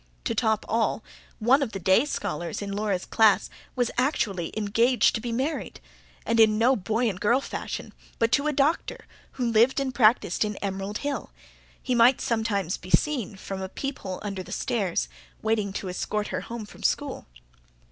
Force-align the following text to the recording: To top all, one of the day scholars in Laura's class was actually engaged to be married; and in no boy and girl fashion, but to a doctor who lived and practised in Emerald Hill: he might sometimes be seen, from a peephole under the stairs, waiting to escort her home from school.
To 0.23 0.33
top 0.33 0.65
all, 0.67 1.03
one 1.37 1.61
of 1.61 1.73
the 1.73 1.79
day 1.79 2.05
scholars 2.05 2.59
in 2.63 2.71
Laura's 2.71 3.05
class 3.05 3.51
was 3.75 3.91
actually 3.99 4.51
engaged 4.57 5.13
to 5.13 5.21
be 5.21 5.31
married; 5.31 5.79
and 6.25 6.39
in 6.39 6.57
no 6.57 6.75
boy 6.75 7.07
and 7.07 7.21
girl 7.21 7.39
fashion, 7.39 7.93
but 8.17 8.31
to 8.31 8.47
a 8.47 8.51
doctor 8.51 9.05
who 9.33 9.51
lived 9.51 9.79
and 9.79 9.93
practised 9.93 10.43
in 10.43 10.55
Emerald 10.55 10.97
Hill: 11.05 11.29
he 11.83 11.93
might 11.93 12.19
sometimes 12.19 12.77
be 12.77 12.89
seen, 12.89 13.35
from 13.35 13.61
a 13.61 13.69
peephole 13.69 14.17
under 14.23 14.41
the 14.41 14.51
stairs, 14.51 15.07
waiting 15.43 15.71
to 15.73 15.87
escort 15.87 16.29
her 16.29 16.41
home 16.41 16.65
from 16.65 16.81
school. 16.81 17.27